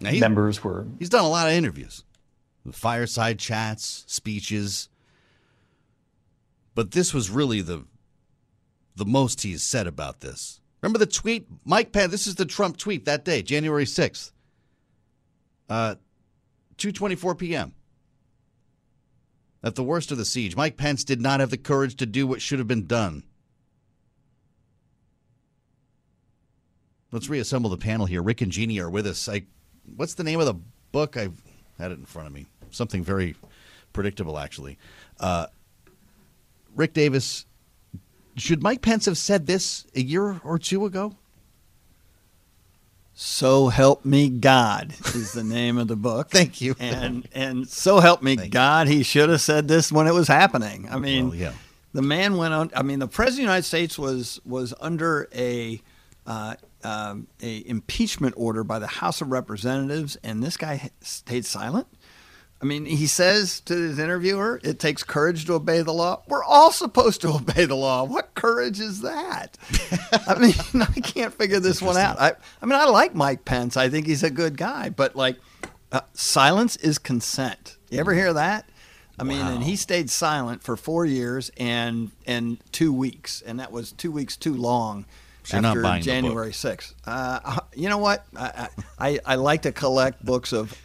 [0.01, 2.03] Now, he's- Members were He's done a lot of interviews,
[2.73, 4.89] fireside chats, speeches.
[6.75, 7.85] But this was really the
[8.97, 10.61] the most he's said about this.
[10.81, 12.11] Remember the tweet, Mike Pence.
[12.13, 14.33] This is the Trump tweet that day, January sixth,
[15.69, 15.95] uh,
[16.77, 17.75] two twenty four p.m.
[19.65, 22.27] At the worst of the siege, Mike Pence did not have the courage to do
[22.27, 23.23] what should have been done.
[27.11, 28.23] Let's reassemble the panel here.
[28.23, 29.27] Rick and Jeannie are with us.
[29.27, 29.45] I,
[29.97, 30.61] what's the name of the
[30.93, 31.17] book?
[31.17, 31.41] I've
[31.79, 32.45] had it in front of me.
[32.71, 33.37] Something very
[33.95, 34.77] predictable, actually.
[35.19, 35.47] Uh,
[36.77, 37.47] Rick Davis,
[38.37, 41.17] should Mike Pence have said this a year or two ago?
[43.15, 46.29] So help me God is the name of the book.
[46.31, 46.75] Thank you.
[46.81, 50.89] And and so help me God, he should have said this when it was happening.
[50.91, 51.53] I mean, Well, yeah.
[51.93, 52.71] the man went on.
[52.75, 55.81] I mean, the president of the United States was was under a
[56.27, 61.87] uh, um, a impeachment order by the House of Representatives, and this guy stayed silent.
[62.63, 66.45] I mean, he says to his interviewer, "It takes courage to obey the law." We're
[66.45, 68.05] all supposed to obey the law.
[68.05, 69.59] What courage is that?
[70.27, 72.19] I mean, I can't figure this one out.
[72.21, 73.77] I, I mean, I like Mike Pence.
[73.77, 75.37] I think he's a good guy, but like,
[75.93, 77.77] uh, silence is consent.
[77.91, 78.69] You ever hear that?
[79.19, 83.71] I mean, and he stayed silent for four years and and two weeks, and that
[83.71, 85.05] was two weeks too long.
[85.45, 86.01] So after.
[86.01, 86.95] January sixth.
[87.05, 88.27] Uh, you know what?
[88.37, 90.77] I, I I like to collect books of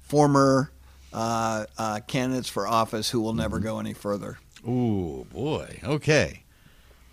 [0.00, 0.72] former
[1.16, 4.38] uh, uh, candidates for office who will never go any further.
[4.68, 5.80] Ooh, boy.
[5.82, 6.42] Okay.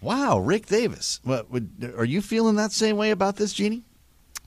[0.02, 1.22] Wow, Rick Davis.
[1.24, 3.84] What, would, are you feeling that same way about this, Jeannie?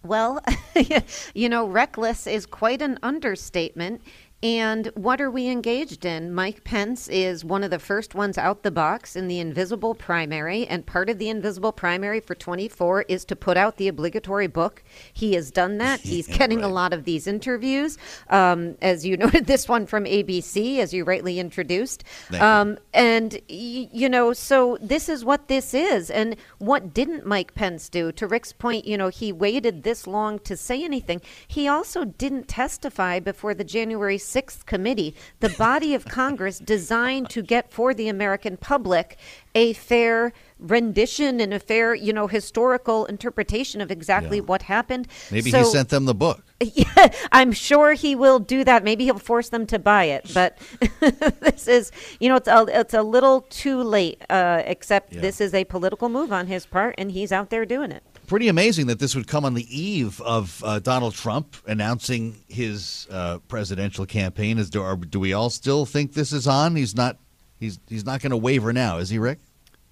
[0.05, 0.45] Well,
[1.35, 4.03] you know, reckless is quite an understatement.
[4.47, 6.33] And what are we engaged in?
[6.33, 10.69] Mike Pence is one of the first ones out the box in the invisible primary.
[10.69, 14.85] And part of the invisible primary for 24 is to put out the obligatory book.
[15.13, 15.99] He has done that.
[16.13, 17.99] He's getting a lot of these interviews.
[18.31, 22.05] Um, as you noted, this one from ABC, as you rightly introduced.
[22.39, 26.09] Um, and, y- you know, so this is what this is.
[26.09, 28.13] And what didn't Mike Pence do?
[28.13, 31.21] To Rick's point, you know, he waited this long to say anything.
[31.49, 37.43] He also didn't testify before the January 6th committee, the body of Congress designed to
[37.43, 39.17] get for the American public
[39.55, 45.09] a fair rendition and a fair, you know, historical interpretation of exactly what happened.
[45.31, 46.43] Maybe So- he sent them the book.
[46.61, 48.83] yeah, I'm sure he will do that.
[48.83, 50.31] Maybe he'll force them to buy it.
[50.33, 50.57] But
[51.41, 54.23] this is, you know, it's a, it's a little too late.
[54.31, 55.21] Uh, except Yeah.
[55.21, 58.03] this is a political move on his part, and he's out there doing it.
[58.27, 63.07] Pretty amazing that this would come on the eve of uh, Donald Trump announcing his
[63.11, 64.59] uh, presidential campaign.
[64.59, 66.75] Is do, are, do we all still think this is on?
[66.75, 67.19] He's not.
[67.61, 69.39] He's he's not going to waver now, is he, Rick?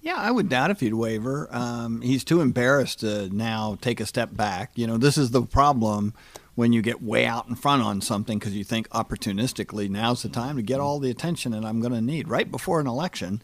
[0.01, 1.47] Yeah, I would doubt if he'd waver.
[1.49, 4.71] Um, he's too embarrassed to now take a step back.
[4.75, 6.13] You know, this is the problem
[6.53, 10.29] when you get way out in front on something because you think opportunistically now's the
[10.29, 13.41] time to get all the attention that I'm going to need right before an election,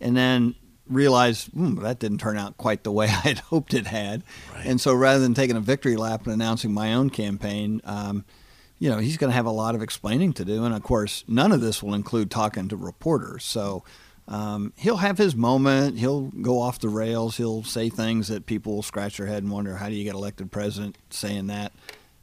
[0.00, 0.54] and then
[0.88, 4.22] realize hmm, that didn't turn out quite the way I had hoped it had.
[4.64, 8.24] And so rather than taking a victory lap and announcing my own campaign, um,
[8.78, 10.64] you know, he's going to have a lot of explaining to do.
[10.64, 13.44] And of course, none of this will include talking to reporters.
[13.44, 13.84] So
[14.28, 15.98] um, he'll have his moment.
[15.98, 17.36] He'll go off the rails.
[17.36, 20.14] He'll say things that people will scratch their head and wonder, how do you get
[20.14, 21.72] elected president saying that?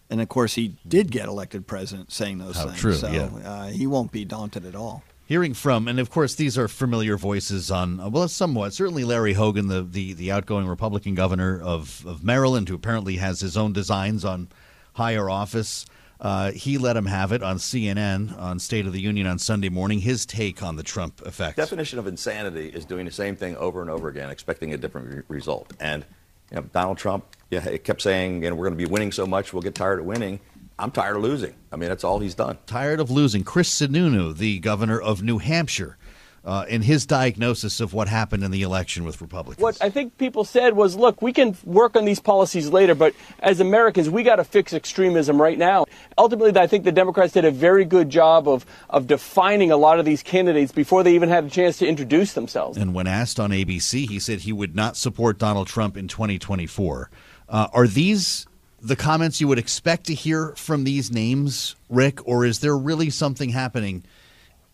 [0.09, 2.79] And of course, he did get elected president saying those How things.
[2.79, 3.49] true, so yeah.
[3.49, 5.03] uh, he won't be daunted at all.
[5.25, 8.73] Hearing from, and of course, these are familiar voices on, well, somewhat.
[8.73, 13.39] Certainly Larry Hogan, the, the, the outgoing Republican governor of, of Maryland, who apparently has
[13.39, 14.49] his own designs on
[14.93, 15.85] higher office.
[16.19, 19.69] Uh, he let him have it on CNN on State of the Union on Sunday
[19.69, 21.57] morning, his take on the Trump effect.
[21.57, 25.13] Definition of insanity is doing the same thing over and over again, expecting a different
[25.13, 25.71] re- result.
[25.79, 26.05] And
[26.51, 29.25] you know, Donald Trump, yeah, kept saying, you know, we're going to be winning so
[29.25, 30.39] much, we'll get tired of winning.
[30.79, 31.53] I'm tired of losing.
[31.71, 32.57] I mean, that's all he's done.
[32.65, 33.43] Tired of losing.
[33.43, 35.97] Chris Sununu, the governor of New Hampshire,
[36.45, 39.61] uh, in his diagnosis of what happened in the election with Republicans.
[39.61, 43.13] What I think people said was, look, we can work on these policies later, but
[43.39, 45.85] as Americans, we got to fix extremism right now.
[46.17, 49.99] Ultimately, I think the Democrats did a very good job of, of defining a lot
[49.99, 52.77] of these candidates before they even had a chance to introduce themselves.
[52.77, 57.09] And when asked on ABC, he said he would not support Donald Trump in 2024.
[57.47, 58.47] Uh, are these
[58.83, 63.09] the comments you would expect to hear from these names, Rick, or is there really
[63.09, 64.03] something happening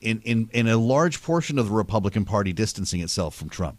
[0.01, 3.77] in, in, in a large portion of the Republican Party distancing itself from Trump?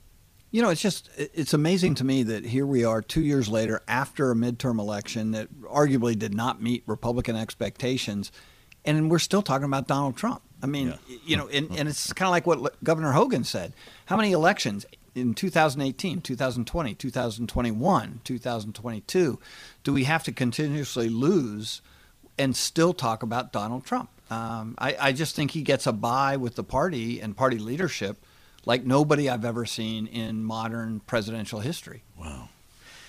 [0.53, 3.83] You know, it's just it's amazing to me that here we are 2 years later
[3.87, 8.33] after a midterm election that arguably did not meet Republican expectations
[8.85, 10.43] and we're still talking about Donald Trump.
[10.62, 11.16] I mean, yeah.
[11.24, 13.72] you know, and, and it's kind of like what Governor Hogan said.
[14.07, 19.38] How many elections in 2018, 2020, 2021, 2022
[19.82, 21.80] do we have to continuously lose
[22.38, 24.11] and still talk about Donald Trump?
[24.30, 28.24] Um, I, I just think he gets a bye with the party and party leadership
[28.64, 32.02] like nobody I've ever seen in modern presidential history.
[32.18, 32.48] Wow.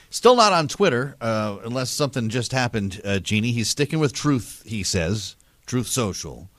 [0.10, 3.52] Still not on Twitter, uh, unless something just happened, uh, Jeannie.
[3.52, 5.36] He's sticking with truth, he says,
[5.66, 6.50] Truth Social.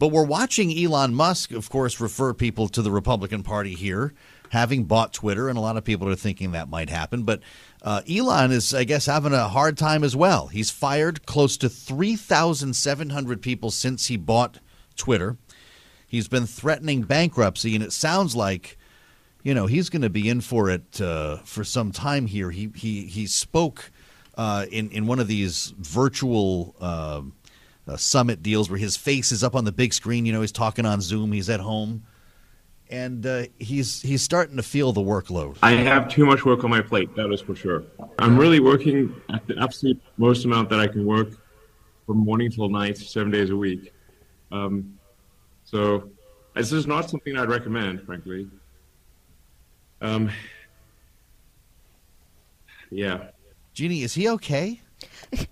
[0.00, 4.14] But we're watching Elon Musk, of course, refer people to the Republican Party here,
[4.48, 7.24] having bought Twitter, and a lot of people are thinking that might happen.
[7.24, 7.42] But
[7.82, 10.46] uh, Elon is, I guess, having a hard time as well.
[10.46, 14.60] He's fired close to 3,700 people since he bought
[14.96, 15.36] Twitter.
[16.06, 18.78] He's been threatening bankruptcy, and it sounds like,
[19.42, 22.50] you know, he's going to be in for it uh, for some time here.
[22.50, 23.90] He he he spoke
[24.38, 27.20] uh, in in one of these virtual uh,
[27.90, 30.24] uh, summit deals where his face is up on the big screen.
[30.24, 31.32] You know, he's talking on Zoom.
[31.32, 32.04] He's at home,
[32.88, 35.58] and uh, he's he's starting to feel the workload.
[35.62, 37.14] I have too much work on my plate.
[37.16, 37.84] That is for sure.
[38.18, 41.30] I'm really working at the absolute most amount that I can work
[42.06, 43.92] from morning till night, seven days a week.
[44.52, 44.98] Um,
[45.64, 46.10] so
[46.54, 48.48] this is not something I'd recommend, frankly.
[50.00, 50.30] Um,
[52.90, 53.28] yeah.
[53.74, 54.80] Jeannie, is he okay?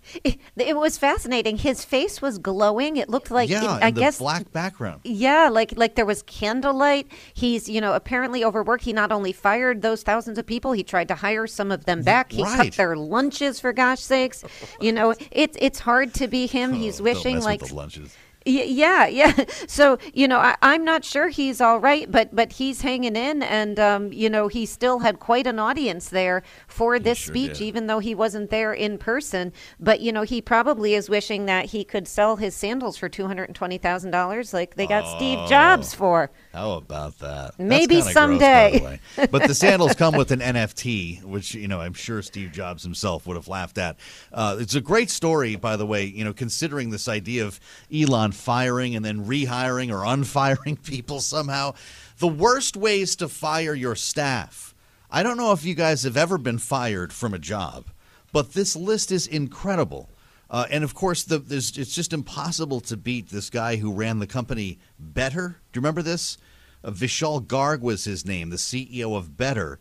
[0.56, 1.56] It, was fascinating.
[1.56, 2.96] His face was glowing.
[2.96, 5.00] It looked like yeah, it, I guess black background.
[5.04, 7.06] Yeah, like like there was candlelight.
[7.32, 8.84] He's you know apparently overworked.
[8.84, 12.02] He not only fired those thousands of people, he tried to hire some of them
[12.02, 12.32] back.
[12.32, 12.56] He right.
[12.56, 14.44] cut their lunches for gosh sakes.
[14.80, 16.58] You know, it's it's hard to be him.
[16.78, 18.14] Oh, He's wishing like lunches
[18.48, 19.32] yeah, yeah.
[19.66, 23.42] So you know, I, am not sure he's all right, but but he's hanging in,
[23.42, 27.58] and um, you know, he still had quite an audience there for this sure speech,
[27.58, 27.62] did.
[27.62, 29.52] even though he wasn't there in person.
[29.78, 33.26] But you know, he probably is wishing that he could sell his sandals for two
[33.26, 36.30] hundred and twenty thousand dollars, like they got oh, Steve Jobs for.
[36.52, 37.58] How about that?
[37.58, 38.80] Maybe someday.
[38.80, 42.52] Gross, the but the sandals come with an NFT, which you know I'm sure Steve
[42.52, 43.96] Jobs himself would have laughed at.
[44.32, 46.04] Uh, it's a great story, by the way.
[46.04, 47.60] You know, considering this idea of
[47.92, 51.74] Elon firing and then rehiring or unfiring people somehow.
[52.18, 54.74] The worst ways to fire your staff.
[55.10, 57.86] I don't know if you guys have ever been fired from a job,
[58.32, 60.10] but this list is incredible.
[60.50, 64.26] Uh, and of course, the, it's just impossible to beat this guy who ran the
[64.26, 65.60] company Better.
[65.72, 66.38] Do you remember this?
[66.82, 69.78] Uh, Vishal Garg was his name, the CEO of Better.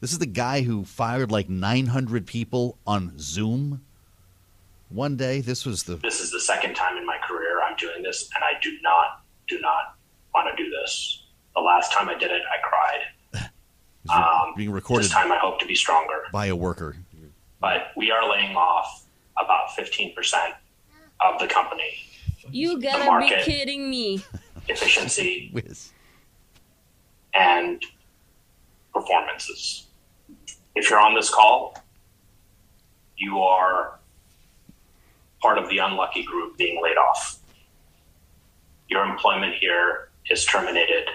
[0.00, 3.82] This is the guy who fired like 900 people on Zoom.
[4.88, 5.96] One day, this was the.
[5.96, 7.39] This is the second time in my career
[7.80, 9.96] doing this, and I do not, do not
[10.34, 11.24] want to do this.
[11.54, 13.50] The last time I did it, I cried.
[14.08, 15.04] Um, being recorded.
[15.04, 16.24] This time, I hope to be stronger.
[16.32, 16.96] By a worker.
[17.60, 19.04] But we are laying off
[19.38, 20.14] about 15%
[21.20, 21.92] of the company.
[22.50, 24.24] You gotta be kidding me.
[24.68, 25.52] Efficiency
[27.34, 27.84] and
[28.92, 29.86] performances.
[30.74, 31.76] If you're on this call,
[33.16, 33.98] you are
[35.40, 37.39] part of the unlucky group being laid off.
[38.90, 41.08] Your employment here is terminated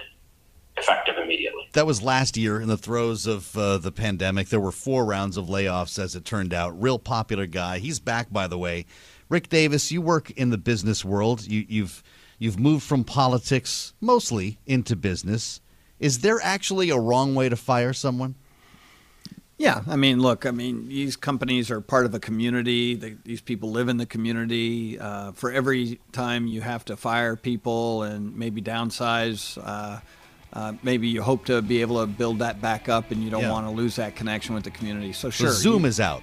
[0.78, 1.68] effective immediately.
[1.72, 4.48] That was last year in the throes of uh, the pandemic.
[4.48, 6.80] There were four rounds of layoffs, as it turned out.
[6.80, 7.78] Real popular guy.
[7.78, 8.86] He's back, by the way.
[9.28, 11.46] Rick Davis, you work in the business world.
[11.46, 12.02] You, you've
[12.38, 15.60] you've moved from politics mostly into business.
[15.98, 18.36] Is there actually a wrong way to fire someone?
[19.58, 22.94] Yeah, I mean, look, I mean, these companies are part of a community.
[22.94, 24.98] They, these people live in the community.
[24.98, 30.00] Uh, for every time you have to fire people and maybe downsize, uh,
[30.52, 33.42] uh, maybe you hope to be able to build that back up, and you don't
[33.42, 33.50] yeah.
[33.50, 35.12] want to lose that connection with the community.
[35.14, 36.22] So sure, Zoom you, is out.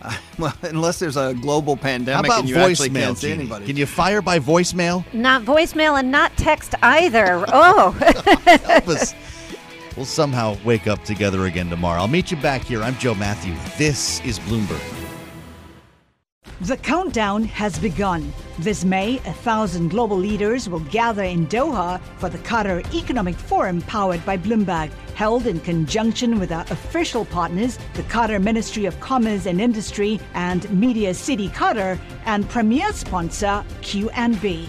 [0.38, 3.66] well, unless there's a global pandemic How about and you voicemail, actually can't see anybody.
[3.66, 5.04] Can you fire by voicemail?
[5.12, 7.44] Not voicemail and not text either.
[7.48, 9.14] Oh, help us.
[9.98, 12.02] We'll somehow wake up together again tomorrow.
[12.02, 12.84] I'll meet you back here.
[12.84, 13.56] I'm Joe Mathieu.
[13.78, 14.80] This is Bloomberg.
[16.60, 18.32] The countdown has begun.
[18.60, 23.82] This May, a thousand global leaders will gather in Doha for the Qatar Economic Forum
[23.82, 29.46] powered by Bloomberg, held in conjunction with our official partners, the Qatar Ministry of Commerce
[29.46, 34.68] and Industry and Media City Qatar, and premier sponsor QNB.